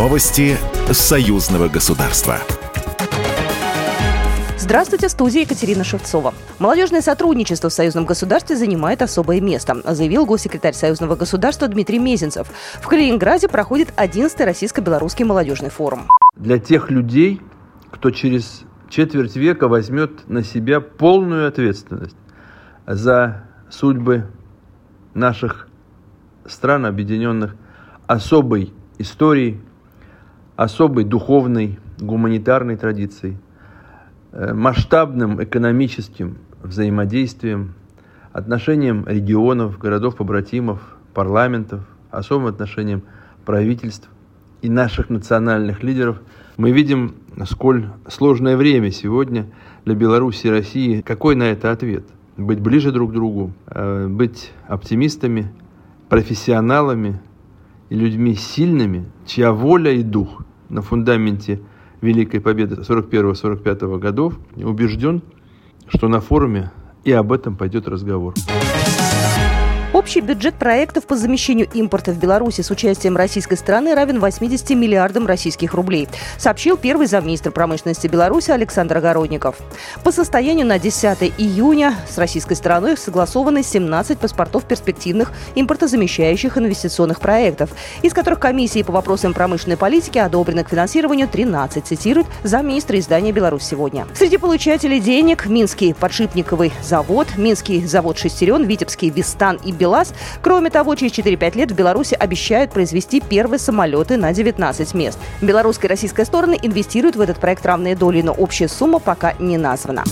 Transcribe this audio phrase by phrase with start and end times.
[0.00, 0.56] Новости
[0.90, 2.38] союзного государства.
[4.56, 6.32] Здравствуйте, студия Екатерина Шевцова.
[6.58, 12.48] Молодежное сотрудничество в союзном государстве занимает особое место, заявил госсекретарь союзного государства Дмитрий Мезенцев.
[12.80, 16.08] В Калининграде проходит 11-й российско-белорусский молодежный форум.
[16.34, 17.42] Для тех людей,
[17.90, 22.16] кто через четверть века возьмет на себя полную ответственность
[22.86, 24.28] за судьбы
[25.12, 25.68] наших
[26.46, 27.54] стран, объединенных
[28.06, 29.60] особой историей,
[30.62, 33.36] особой духовной, гуманитарной традицией–
[34.32, 37.74] Э, масштабным экономическим взаимодействием,
[38.32, 40.80] отношением регионов, городов-побратимов,
[41.14, 41.80] парламентов,
[42.12, 43.02] особым отношением
[43.44, 44.08] правительств
[44.62, 46.20] и наших национальных лидеров,
[46.56, 49.46] мы видим, сколь сложное время сегодня
[49.84, 51.00] для Беларуси и России.
[51.00, 52.04] Какой на это ответ?
[52.36, 55.52] Быть ближе друг к другу, э, быть оптимистами,
[56.08, 57.20] профессионалами
[57.88, 61.60] и людьми сильными, чья воля и дух на фундаменте
[62.00, 65.22] Великой Победы 41-45 годов, убежден,
[65.88, 66.70] что на форуме
[67.04, 68.34] и об этом пойдет разговор.
[69.92, 75.26] Общий бюджет проектов по замещению импорта в Беларуси с участием российской стороны равен 80 миллиардам
[75.26, 76.06] российских рублей,
[76.38, 79.56] сообщил первый замминистра промышленности Беларуси Александр Огородников.
[80.04, 87.70] По состоянию на 10 июня с российской стороной согласованы 17 паспортов перспективных импортозамещающих инвестиционных проектов,
[88.02, 93.64] из которых комиссии по вопросам промышленной политики одобрены к финансированию 13, цитирует замминистра издания «Беларусь
[93.64, 94.06] сегодня».
[94.14, 100.14] Среди получателей денег Минский подшипниковый завод, Минский завод «Шестерен», Витебский «Вистан» и «Беларусь» ЛАЗ.
[100.42, 105.18] Кроме того, через 4-5 лет в Беларуси обещают произвести первые самолеты на 19 мест.
[105.40, 109.58] Белорусская и российская стороны инвестируют в этот проект равные доли, но общая сумма пока не
[109.58, 110.04] названа.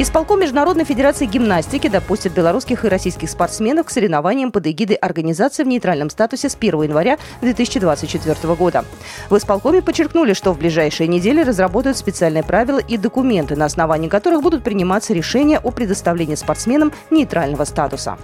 [0.00, 5.66] Исполком Международной Федерации Гимнастики допустит белорусских и российских спортсменов к соревнованиям под эгидой организации в
[5.66, 8.86] нейтральном статусе с 1 января 2024 года.
[9.28, 14.40] В исполкоме подчеркнули, что в ближайшие недели разработают специальные правила и документы, на основании которых
[14.40, 18.16] будут приниматься решения о предоставлении спортсменам нейтрального статуса.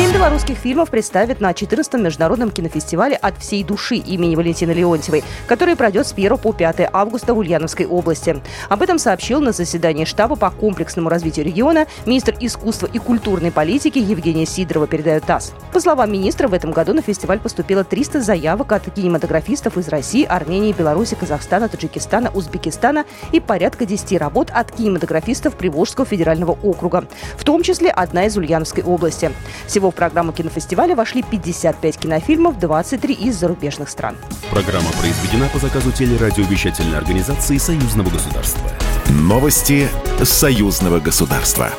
[0.00, 5.76] Семь белорусских фильмов представят на 14-м международном кинофестивале «От всей души» имени Валентины Леонтьевой, который
[5.76, 8.40] пройдет с 1 по 5 августа в Ульяновской области.
[8.70, 13.98] Об этом сообщил на заседании штаба по комплексному развитию региона министр искусства и культурной политики
[13.98, 15.52] Евгения Сидорова, передает ТАСС.
[15.70, 20.24] По словам министра, в этом году на фестиваль поступило 300 заявок от кинематографистов из России,
[20.24, 27.04] Армении, Беларуси, Казахстана, Таджикистана, Узбекистана и порядка 10 работ от кинематографистов Приволжского федерального округа,
[27.36, 29.30] в том числе одна из Ульяновской области.
[29.66, 34.16] Всего в программу кинофестиваля вошли 55 кинофильмов, 23 из зарубежных стран.
[34.50, 38.68] Программа произведена по заказу телерадиовещательной организации Союзного государства.
[39.08, 39.88] Новости
[40.22, 41.70] Союзного государства.